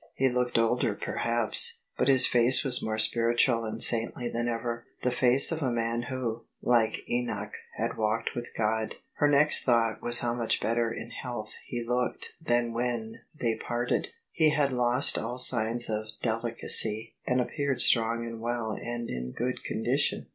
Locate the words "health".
11.11-11.53